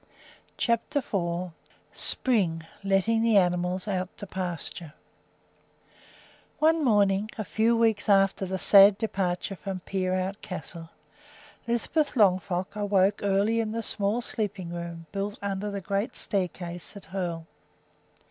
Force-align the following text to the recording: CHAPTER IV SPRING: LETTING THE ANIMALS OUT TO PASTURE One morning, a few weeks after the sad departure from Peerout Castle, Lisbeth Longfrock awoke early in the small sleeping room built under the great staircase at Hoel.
CHAPTER 0.57 0.97
IV 0.97 1.51
SPRING: 1.91 2.65
LETTING 2.83 3.21
THE 3.21 3.37
ANIMALS 3.37 3.87
OUT 3.87 4.09
TO 4.17 4.25
PASTURE 4.25 4.93
One 6.57 6.83
morning, 6.83 7.29
a 7.37 7.43
few 7.43 7.77
weeks 7.77 8.09
after 8.09 8.47
the 8.47 8.57
sad 8.57 8.97
departure 8.97 9.55
from 9.55 9.81
Peerout 9.81 10.41
Castle, 10.41 10.89
Lisbeth 11.67 12.15
Longfrock 12.15 12.75
awoke 12.75 13.19
early 13.21 13.59
in 13.59 13.73
the 13.73 13.83
small 13.83 14.21
sleeping 14.21 14.73
room 14.73 15.05
built 15.11 15.37
under 15.39 15.69
the 15.69 15.81
great 15.81 16.15
staircase 16.15 16.97
at 16.97 17.05
Hoel. 17.05 17.45